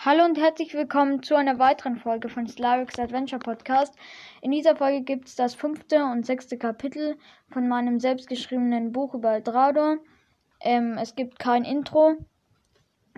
Hallo 0.00 0.24
und 0.24 0.38
herzlich 0.38 0.74
willkommen 0.74 1.24
zu 1.24 1.34
einer 1.34 1.58
weiteren 1.58 1.96
Folge 1.96 2.28
von 2.28 2.46
Slavix 2.46 3.00
Adventure 3.00 3.40
Podcast. 3.40 3.96
In 4.40 4.52
dieser 4.52 4.76
Folge 4.76 5.02
gibt 5.02 5.26
es 5.26 5.34
das 5.34 5.56
fünfte 5.56 6.04
und 6.04 6.24
sechste 6.24 6.56
Kapitel 6.56 7.16
von 7.50 7.66
meinem 7.66 7.98
selbstgeschriebenen 7.98 8.92
Buch 8.92 9.14
über 9.14 9.32
Eldrador. 9.32 9.96
Ähm, 10.60 10.96
es 10.98 11.16
gibt 11.16 11.40
kein 11.40 11.64
Intro 11.64 12.14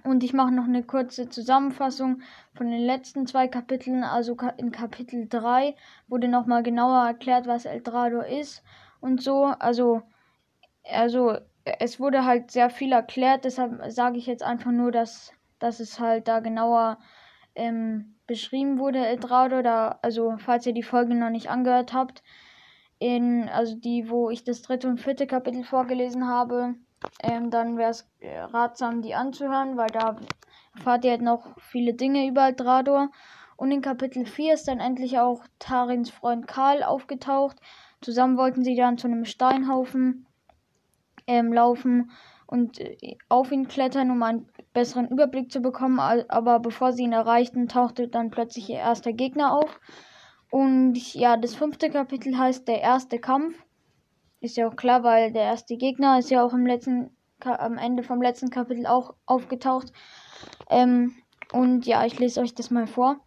und 0.05 0.25
ich 0.25 0.33
mache 0.33 0.53
noch 0.53 0.65
eine 0.65 0.83
kurze 0.83 1.29
Zusammenfassung 1.29 2.23
von 2.55 2.71
den 2.71 2.81
letzten 2.81 3.27
zwei 3.27 3.47
Kapiteln. 3.47 4.03
Also 4.03 4.35
in 4.57 4.73
Kapitel 4.73 5.29
3 5.29 5.77
wurde 6.09 6.29
nochmal 6.29 6.63
genauer 6.63 7.07
erklärt, 7.09 7.47
was 7.47 7.67
Eldrador 7.67 8.25
ist 8.25 8.63
und 9.01 9.23
so. 9.23 9.45
Also, 9.45 10.01
also 10.91 11.37
es 11.63 12.01
wurde 12.01 12.25
halt 12.25 12.51
sehr 12.51 12.71
viel 12.71 12.93
erklärt, 12.93 13.45
deshalb 13.45 13.83
sage 13.93 14.17
ich 14.17 14.25
jetzt 14.25 14.43
einfach 14.43 14.71
nur, 14.71 14.91
dass 14.91 15.35
dass 15.61 15.79
es 15.79 16.01
halt 16.01 16.27
da 16.27 16.41
genauer 16.41 16.99
ähm, 17.55 18.17
beschrieben 18.27 18.79
wurde, 18.79 19.07
Eldrado. 19.07 19.63
Da, 19.63 19.99
also 20.03 20.37
falls 20.39 20.67
ihr 20.67 20.73
die 20.73 20.83
Folge 20.83 21.15
noch 21.15 21.31
nicht 21.31 21.49
angehört 21.51 21.93
habt, 21.93 22.23
in, 22.99 23.49
also 23.49 23.77
die, 23.77 24.11
wo 24.11 24.31
ich 24.31 24.45
das 24.45 24.63
dritte 24.63 24.89
und 24.89 25.01
vierte 25.01 25.27
Kapitel 25.27 25.65
vorgelesen 25.65 26.27
habe, 26.27 26.75
ähm, 27.23 27.51
dann 27.51 27.79
wäre 27.79 27.91
es 27.91 28.11
äh, 28.21 28.39
ratsam, 28.39 29.01
die 29.03 29.15
anzuhören, 29.15 29.77
weil 29.77 29.89
da 29.89 30.17
erfahrt 30.75 31.05
ihr 31.05 31.13
halt 31.13 31.23
noch 31.23 31.59
viele 31.59 31.95
Dinge 31.95 32.27
über 32.27 32.47
Eldrador. 32.47 33.11
Und 33.57 33.73
in 33.73 33.83
Kapitel 33.83 34.27
4 34.27 34.55
ist 34.55 34.69
dann 34.69 34.81
endlich 34.81 35.19
auch 35.19 35.45
Tarins 35.59 36.11
Freund 36.11 36.47
Karl 36.47 36.83
aufgetaucht. 36.83 37.57
Zusammen 38.01 38.39
wollten 38.39 38.65
sie 38.65 38.75
dann 38.75 38.97
zu 38.97 39.07
einem 39.07 39.25
Steinhaufen 39.25 40.27
ähm, 41.27 41.53
laufen 41.53 42.11
und 42.51 42.81
äh, 42.81 43.17
auf 43.29 43.53
ihn 43.53 43.69
klettern, 43.69 44.11
um 44.11 44.23
einen 44.23 44.49
besseren 44.73 45.09
Überblick 45.09 45.53
zu 45.53 45.61
bekommen. 45.61 46.01
Aber 46.01 46.59
bevor 46.59 46.93
sie 46.93 47.05
ihn 47.05 47.13
erreichten, 47.13 47.69
tauchte 47.69 48.09
dann 48.09 48.31
plötzlich 48.31 48.69
ihr 48.69 48.79
erster 48.79 49.13
Gegner 49.13 49.55
auf. 49.55 49.81
Und 50.51 51.15
ja, 51.15 51.37
das 51.37 51.55
fünfte 51.55 51.91
Kapitel 51.91 52.37
heißt 52.37 52.67
der 52.67 52.81
erste 52.81 53.21
Kampf. 53.21 53.55
Ist 54.41 54.57
ja 54.57 54.67
auch 54.67 54.75
klar, 54.75 55.05
weil 55.05 55.33
der 55.33 55.45
erste 55.45 55.77
Gegner 55.77 56.19
ist 56.19 56.31
ja 56.31 56.43
auch 56.43 56.53
im 56.53 56.67
letzten, 56.67 57.17
am 57.41 57.79
Ende 57.79 58.03
vom 58.03 58.21
letzten 58.21 58.51
Kapitel 58.51 58.87
auch 58.87 59.15
aufgetaucht. 59.27 59.93
Ähm, 60.69 61.15
und 61.53 61.87
ja, 61.87 62.05
ich 62.05 62.19
lese 62.19 62.41
euch 62.41 62.55
das 62.55 62.71
mal 62.71 62.89
vor. 62.89 63.21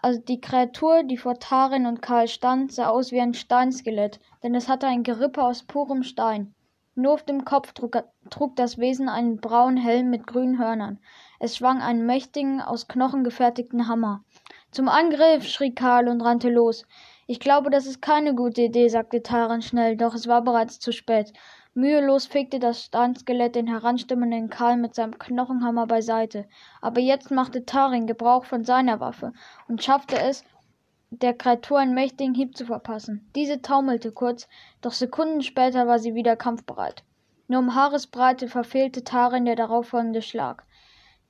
Also 0.00 0.20
die 0.20 0.40
Kreatur, 0.40 1.02
die 1.02 1.16
vor 1.16 1.38
Tarin 1.40 1.86
und 1.86 2.02
Karl 2.02 2.28
stand, 2.28 2.72
sah 2.72 2.88
aus 2.88 3.10
wie 3.10 3.20
ein 3.20 3.34
Steinskelett, 3.34 4.20
denn 4.42 4.54
es 4.54 4.68
hatte 4.68 4.86
ein 4.86 5.02
Gerippe 5.02 5.42
aus 5.42 5.64
purem 5.64 6.02
Stein. 6.02 6.54
Nur 6.96 7.14
auf 7.14 7.24
dem 7.24 7.44
Kopf 7.44 7.72
trug, 7.72 8.02
trug 8.30 8.54
das 8.54 8.78
Wesen 8.78 9.08
einen 9.08 9.38
braunen 9.38 9.76
Helm 9.76 10.10
mit 10.10 10.28
grünen 10.28 10.58
Hörnern. 10.58 11.00
Es 11.40 11.56
schwang 11.56 11.82
einen 11.82 12.06
mächtigen, 12.06 12.60
aus 12.60 12.86
Knochen 12.86 13.24
gefertigten 13.24 13.88
Hammer. 13.88 14.22
Zum 14.70 14.88
Angriff! 14.88 15.44
schrie 15.44 15.74
Karl 15.74 16.08
und 16.08 16.20
rannte 16.20 16.50
los. 16.50 16.86
Ich 17.26 17.40
glaube, 17.40 17.70
das 17.70 17.86
ist 17.86 18.00
keine 18.00 18.34
gute 18.34 18.62
Idee, 18.62 18.88
sagte 18.88 19.22
Taran 19.22 19.60
schnell, 19.60 19.96
doch 19.96 20.14
es 20.14 20.28
war 20.28 20.42
bereits 20.42 20.78
zu 20.78 20.92
spät. 20.92 21.32
Mühelos 21.76 22.26
fegte 22.26 22.60
das 22.60 22.84
Steinskelett 22.84 23.56
den 23.56 23.66
heranstimmenden 23.66 24.48
Karl 24.48 24.76
mit 24.76 24.94
seinem 24.94 25.18
Knochenhammer 25.18 25.88
beiseite. 25.88 26.46
Aber 26.80 27.00
jetzt 27.00 27.32
machte 27.32 27.64
Tarin 27.64 28.06
Gebrauch 28.06 28.44
von 28.44 28.62
seiner 28.62 29.00
Waffe 29.00 29.32
und 29.66 29.82
schaffte 29.82 30.16
es, 30.20 30.44
der 31.22 31.34
Kreatur 31.34 31.78
einen 31.78 31.94
mächtigen 31.94 32.34
Hieb 32.34 32.56
zu 32.56 32.66
verpassen. 32.66 33.30
Diese 33.34 33.62
taumelte 33.62 34.12
kurz, 34.12 34.48
doch 34.80 34.92
Sekunden 34.92 35.42
später 35.42 35.86
war 35.86 35.98
sie 35.98 36.14
wieder 36.14 36.36
kampfbereit. 36.36 37.04
Nur 37.46 37.60
um 37.60 37.74
Haaresbreite 37.74 38.48
verfehlte 38.48 39.04
Tarin 39.04 39.44
der 39.44 39.56
darauffolgende 39.56 40.22
Schlag. 40.22 40.64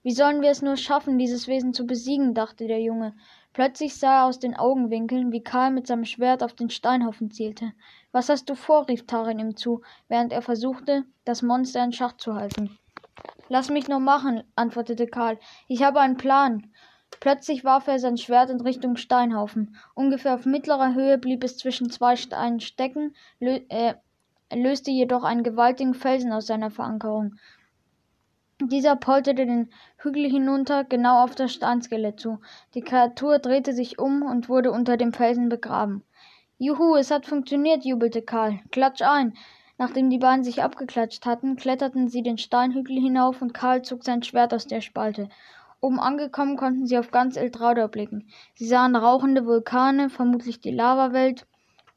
Wie 0.03 0.13
sollen 0.13 0.43
wir 0.43 0.51
es 0.51 0.63
nur 0.63 0.77
schaffen, 0.77 1.19
dieses 1.19 1.49
Wesen 1.49 1.73
zu 1.73 1.87
besiegen, 1.87 2.35
dachte 2.35 2.67
der 2.67 2.81
Junge. 2.81 3.15
Plötzlich 3.55 3.97
sah 3.97 4.23
er 4.23 4.27
aus 4.27 4.39
den 4.39 4.57
Augenwinkeln, 4.57 5.33
wie 5.33 5.43
Karl 5.43 5.71
mit 5.71 5.87
seinem 5.87 6.05
Schwert 6.05 6.43
auf 6.43 6.53
den 6.53 6.71
Steinhaufen 6.71 7.31
zielte. 7.31 7.73
Was 8.13 8.29
hast 8.29 8.51
du 8.51 8.55
vor? 8.55 8.89
rief 8.89 9.07
Tarin 9.07 9.39
ihm 9.39 9.57
zu, 9.57 9.83
während 10.09 10.33
er 10.33 10.43
versuchte, 10.43 11.05
das 11.25 11.43
Monster 11.43 11.83
in 11.83 11.93
Schach 11.93 12.17
zu 12.17 12.35
halten. 12.35 12.79
Lass 13.49 13.71
mich 13.71 13.89
noch 13.89 14.01
machen, 14.01 14.43
antwortete 14.57 15.07
Karl. 15.07 15.39
Ich 15.69 15.83
habe 15.83 16.01
einen 16.01 16.17
Plan. 16.17 16.71
Plötzlich 17.21 17.65
warf 17.65 17.87
er 17.87 17.99
sein 17.99 18.17
Schwert 18.17 18.51
in 18.51 18.61
Richtung 18.61 18.97
Steinhaufen. 18.97 19.77
Ungefähr 19.95 20.35
auf 20.35 20.47
mittlerer 20.47 20.95
Höhe 20.95 21.19
blieb 21.19 21.45
es 21.45 21.57
zwischen 21.57 21.91
zwei 21.91 22.17
Steinen 22.17 22.61
stecken, 22.61 23.15
lö 23.41 23.61
äh, 23.69 23.95
löste 24.53 24.91
jedoch 24.91 25.25
einen 25.25 25.43
gewaltigen 25.43 25.95
Felsen 25.95 26.33
aus 26.33 26.47
seiner 26.47 26.71
Verankerung. 26.71 27.37
Dieser 28.61 28.95
polterte 28.95 29.47
den 29.47 29.71
Hügel 29.97 30.31
hinunter, 30.31 30.85
genau 30.85 31.25
auf 31.25 31.35
das 31.35 31.53
Steinskelett 31.53 32.21
zu. 32.21 32.39
Die 32.75 32.83
Kreatur 32.83 33.39
drehte 33.41 33.73
sich 33.73 33.99
um 33.99 34.23
und 34.23 34.49
wurde 34.49 34.71
unter 34.71 34.97
dem 34.97 35.13
Felsen 35.13 35.49
begraben. 35.49 36.05
Juhu, 36.59 36.95
es 36.95 37.11
hat 37.11 37.27
funktioniert, 37.27 37.85
jubelte 37.85 38.23
Karl. 38.23 38.61
Klatsch 38.71 39.03
ein! 39.03 39.35
Nachdem 39.77 40.09
die 40.09 40.19
beiden 40.19 40.45
sich 40.45 40.63
abgeklatscht 40.63 41.27
hatten, 41.27 41.57
kletterten 41.57 42.07
sie 42.07 42.23
den 42.23 42.39
Steinhügel 42.39 42.97
hinauf 42.97 43.43
und 43.43 43.55
Karl 43.55 43.83
zog 43.83 44.05
sein 44.05 44.23
Schwert 44.23 44.55
aus 44.55 44.69
der 44.69 44.81
Spalte. 44.81 45.29
Oben 45.85 46.01
angekommen 46.01 46.57
konnten 46.57 46.87
sie 46.87 46.97
auf 46.97 47.11
ganz 47.11 47.37
Eldrador 47.37 47.89
blicken. 47.89 48.27
Sie 48.55 48.67
sahen 48.67 48.97
rauchende 48.97 49.45
Vulkane, 49.45 50.09
vermutlich 50.09 50.63
die 50.63 50.71
Lavawelt, 50.71 51.47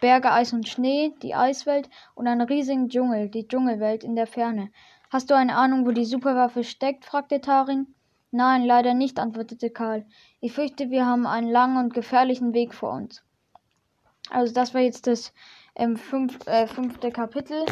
Berge, 0.01 0.29
Eis 0.33 0.51
und 0.51 0.67
Schnee, 0.67 1.13
die 1.21 1.35
Eiswelt 1.35 1.89
und 2.13 2.27
einen 2.27 2.41
riesigen 2.41 2.89
Dschungel, 2.89 3.29
die 3.29 3.47
Dschungelwelt 3.47 4.03
in 4.03 4.17
der 4.17 4.27
Ferne. 4.27 4.71
Hast 5.09 5.29
du 5.29 5.35
eine 5.35 5.55
Ahnung, 5.55 5.85
wo 5.87 5.91
die 5.91 6.03
Superwaffe 6.03 6.65
steckt? 6.65 7.05
fragte 7.05 7.39
Tarin. 7.39 7.87
Nein, 8.29 8.65
leider 8.65 8.93
nicht, 8.93 9.19
antwortete 9.19 9.69
Karl. 9.69 10.05
Ich 10.41 10.51
fürchte, 10.51 10.89
wir 10.89 11.05
haben 11.05 11.25
einen 11.25 11.49
langen 11.49 11.77
und 11.77 11.93
gefährlichen 11.93 12.53
Weg 12.53 12.73
vor 12.73 12.91
uns. 12.91 13.23
Also 14.29 14.53
das 14.53 14.73
war 14.73 14.81
jetzt 14.81 15.07
das 15.07 15.31
ähm, 15.75 15.95
fünf, 15.95 16.45
äh, 16.45 16.67
fünfte 16.67 17.09
Kapitel. 17.09 17.63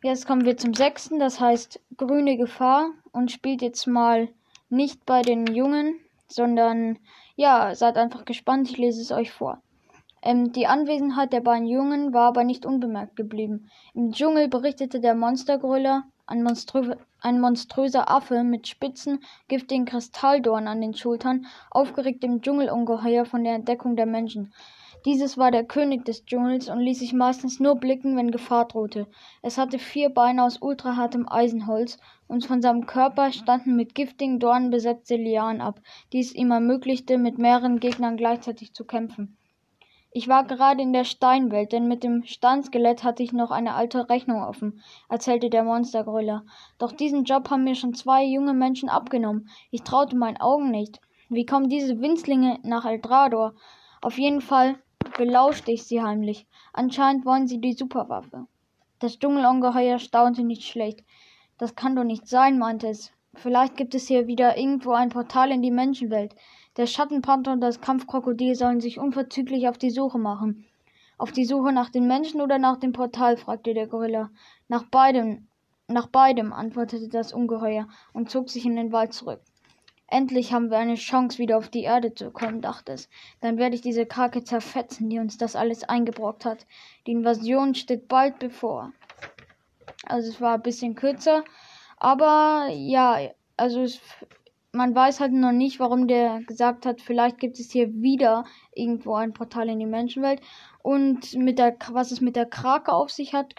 Jetzt 0.00 0.28
kommen 0.28 0.44
wir 0.44 0.56
zum 0.56 0.74
sechsten, 0.74 1.18
das 1.18 1.40
heißt 1.40 1.80
Grüne 1.96 2.36
Gefahr 2.36 2.90
und 3.10 3.32
spielt 3.32 3.62
jetzt 3.62 3.88
mal 3.88 4.28
nicht 4.70 5.04
bei 5.04 5.22
den 5.22 5.46
Jungen, 5.46 6.00
sondern 6.28 6.98
ja, 7.36 7.74
seid 7.74 7.96
einfach 7.96 8.24
gespannt, 8.24 8.70
ich 8.70 8.78
lese 8.78 9.00
es 9.02 9.12
euch 9.12 9.30
vor. 9.30 9.60
Ähm, 10.22 10.52
die 10.52 10.66
Anwesenheit 10.66 11.32
der 11.32 11.40
beiden 11.40 11.66
Jungen 11.66 12.12
war 12.12 12.28
aber 12.28 12.44
nicht 12.44 12.66
unbemerkt 12.66 13.16
geblieben. 13.16 13.70
Im 13.94 14.12
Dschungel 14.12 14.48
berichtete 14.48 15.00
der 15.00 15.14
Monstergröler, 15.14 16.04
ein, 16.26 16.42
monströ 16.42 16.94
ein 17.20 17.40
monströser 17.40 18.10
Affe 18.10 18.44
mit 18.44 18.68
spitzen, 18.68 19.20
giftigen 19.48 19.86
Kristalldorn 19.86 20.68
an 20.68 20.80
den 20.80 20.94
Schultern, 20.94 21.46
aufgeregt 21.70 22.22
dem 22.22 22.42
Dschungelungeheuer 22.42 23.24
von 23.24 23.44
der 23.44 23.54
Entdeckung 23.54 23.96
der 23.96 24.06
Menschen. 24.06 24.52
Dieses 25.06 25.38
war 25.38 25.50
der 25.50 25.64
König 25.64 26.04
des 26.04 26.26
Dschungels 26.26 26.68
und 26.68 26.80
ließ 26.80 26.98
sich 26.98 27.14
meistens 27.14 27.58
nur 27.58 27.76
blicken, 27.76 28.18
wenn 28.18 28.30
Gefahr 28.30 28.68
drohte. 28.68 29.06
Es 29.40 29.56
hatte 29.56 29.78
vier 29.78 30.10
Beine 30.10 30.44
aus 30.44 30.60
ultrahartem 30.60 31.26
Eisenholz 31.26 31.98
und 32.28 32.44
von 32.44 32.60
seinem 32.60 32.84
Körper 32.84 33.32
standen 33.32 33.76
mit 33.76 33.94
giftigen 33.94 34.38
Dornen 34.38 34.70
besetzte 34.70 35.16
Lianen 35.16 35.62
ab, 35.62 35.80
die 36.12 36.20
es 36.20 36.34
ihm 36.34 36.50
ermöglichte, 36.50 37.16
mit 37.16 37.38
mehreren 37.38 37.80
Gegnern 37.80 38.18
gleichzeitig 38.18 38.74
zu 38.74 38.84
kämpfen. 38.84 39.38
Ich 40.12 40.28
war 40.28 40.44
gerade 40.44 40.82
in 40.82 40.92
der 40.92 41.04
Steinwelt, 41.04 41.72
denn 41.72 41.88
mit 41.88 42.02
dem 42.02 42.24
Steinskelett 42.24 43.02
hatte 43.02 43.22
ich 43.22 43.32
noch 43.32 43.50
eine 43.50 43.74
alte 43.74 44.10
Rechnung 44.10 44.42
offen, 44.42 44.82
erzählte 45.08 45.48
der 45.48 45.64
Monstergröler. 45.64 46.44
Doch 46.78 46.92
diesen 46.92 47.24
Job 47.24 47.48
haben 47.48 47.64
mir 47.64 47.76
schon 47.76 47.94
zwei 47.94 48.24
junge 48.24 48.52
Menschen 48.52 48.90
abgenommen. 48.90 49.48
Ich 49.70 49.82
traute 49.82 50.16
meinen 50.16 50.36
Augen 50.36 50.70
nicht. 50.70 51.00
Wie 51.30 51.46
kommen 51.46 51.70
diese 51.70 52.00
Winzlinge 52.00 52.58
nach 52.64 52.84
Eldrador? 52.84 53.54
Auf 54.02 54.18
jeden 54.18 54.40
Fall 54.40 54.78
belauschte 55.14 55.72
ich 55.72 55.84
sie 55.84 56.02
heimlich. 56.02 56.46
Anscheinend 56.72 57.24
wollen 57.24 57.46
sie 57.46 57.60
die 57.60 57.72
Superwaffe. 57.72 58.46
Das 58.98 59.18
Dschungelungeheuer 59.18 59.98
staunte 59.98 60.42
nicht 60.42 60.64
schlecht. 60.64 61.04
Das 61.58 61.74
kann 61.74 61.96
doch 61.96 62.04
nicht 62.04 62.28
sein, 62.28 62.58
meinte 62.58 62.88
es. 62.88 63.12
Vielleicht 63.34 63.76
gibt 63.76 63.94
es 63.94 64.08
hier 64.08 64.26
wieder 64.26 64.56
irgendwo 64.56 64.92
ein 64.92 65.08
Portal 65.08 65.50
in 65.52 65.62
die 65.62 65.70
Menschenwelt. 65.70 66.34
Der 66.76 66.86
Schattenpanther 66.86 67.52
und 67.52 67.60
das 67.60 67.80
Kampfkrokodil 67.80 68.54
sollen 68.54 68.80
sich 68.80 68.98
unverzüglich 68.98 69.68
auf 69.68 69.78
die 69.78 69.90
Suche 69.90 70.18
machen. 70.18 70.66
Auf 71.18 71.32
die 71.32 71.44
Suche 71.44 71.72
nach 71.72 71.90
den 71.90 72.06
Menschen 72.06 72.40
oder 72.40 72.58
nach 72.58 72.78
dem 72.78 72.92
Portal? 72.92 73.36
fragte 73.36 73.74
der 73.74 73.86
Gorilla. 73.86 74.30
Nach 74.68 74.84
beidem, 74.84 75.48
nach 75.86 76.06
beidem, 76.06 76.52
antwortete 76.52 77.08
das 77.08 77.32
Ungeheuer 77.32 77.88
und 78.12 78.30
zog 78.30 78.48
sich 78.48 78.64
in 78.64 78.76
den 78.76 78.92
Wald 78.92 79.12
zurück. 79.12 79.42
Endlich 80.10 80.52
haben 80.52 80.70
wir 80.70 80.78
eine 80.78 80.96
Chance, 80.96 81.38
wieder 81.38 81.56
auf 81.56 81.68
die 81.68 81.84
Erde 81.84 82.12
zu 82.14 82.32
kommen, 82.32 82.60
dachte 82.60 82.92
es. 82.92 83.08
Dann 83.40 83.58
werde 83.58 83.76
ich 83.76 83.80
diese 83.80 84.06
Krake 84.06 84.42
zerfetzen, 84.42 85.08
die 85.08 85.20
uns 85.20 85.38
das 85.38 85.54
alles 85.54 85.84
eingebrockt 85.84 86.44
hat. 86.44 86.66
Die 87.06 87.12
Invasion 87.12 87.76
steht 87.76 88.08
bald 88.08 88.40
bevor. 88.40 88.92
Also 90.06 90.28
es 90.28 90.40
war 90.40 90.54
ein 90.54 90.62
bisschen 90.62 90.96
kürzer, 90.96 91.44
aber 91.96 92.68
ja, 92.72 93.18
also 93.56 93.82
es, 93.82 94.00
man 94.72 94.94
weiß 94.94 95.20
halt 95.20 95.32
noch 95.32 95.52
nicht, 95.52 95.78
warum 95.78 96.08
der 96.08 96.40
gesagt 96.40 96.86
hat, 96.86 97.00
vielleicht 97.00 97.38
gibt 97.38 97.60
es 97.60 97.70
hier 97.70 97.92
wieder 97.94 98.44
irgendwo 98.74 99.14
ein 99.14 99.32
Portal 99.32 99.68
in 99.68 99.78
die 99.78 99.86
Menschenwelt. 99.86 100.40
Und 100.82 101.34
mit 101.34 101.58
der, 101.58 101.76
was 101.90 102.10
es 102.10 102.20
mit 102.20 102.34
der 102.34 102.46
Krake 102.46 102.92
auf 102.92 103.10
sich 103.10 103.34
hat, 103.34 103.54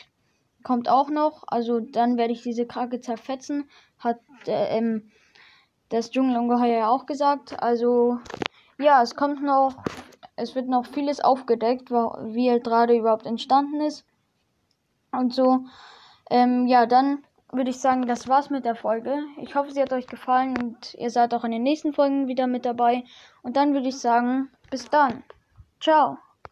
kommt 0.63 0.89
auch 0.89 1.09
noch. 1.09 1.44
Also 1.47 1.80
dann 1.80 2.18
werde 2.18 2.33
ich 2.33 2.44
diese 2.44 2.65
Krake 2.65 3.00
zerfetzen. 3.00 3.69
Hat 4.00 4.19
äh, 4.47 4.77
ähm, 4.77 5.12
das 5.92 6.10
Dschungelungeheuer 6.10 6.80
ja 6.80 6.90
auch 6.90 7.06
gesagt. 7.06 7.62
Also 7.62 8.20
ja, 8.80 9.02
es 9.02 9.16
kommt 9.16 9.44
noch, 9.44 9.76
es 10.36 10.56
wird 10.56 10.68
noch 10.68 10.86
vieles 10.86 11.20
aufgedeckt, 11.20 11.92
wie 11.92 12.48
Eldrado 12.48 12.94
überhaupt 12.94 13.26
entstanden 13.26 13.82
ist 13.82 14.06
und 15.12 15.34
so. 15.34 15.66
Ähm, 16.30 16.66
ja, 16.68 16.86
dann 16.86 17.24
würde 17.52 17.70
ich 17.70 17.80
sagen, 17.80 18.08
das 18.08 18.28
war's 18.28 18.50
mit 18.50 18.66
der 18.66 18.76
Folge. 18.76 19.24
Ich 19.38 19.56
hoffe, 19.56 19.72
sie 19.72 19.82
hat 19.82 19.92
euch 19.92 20.08
gefallen 20.08 20.58
und 20.58 20.94
ihr 20.96 21.10
seid 21.10 21.34
auch 21.34 21.44
in 21.44 21.52
den 21.52 21.64
nächsten 21.64 21.94
Folgen 21.94 22.28
wieder 22.28 22.48
mit 22.48 22.66
dabei. 22.66 23.04
Und 23.44 23.58
dann 23.58 23.74
würde 23.74 23.90
ich 23.90 24.00
sagen, 24.00 24.50
bis 24.70 24.90
dann. 24.90 25.24
Ciao. 25.82 26.18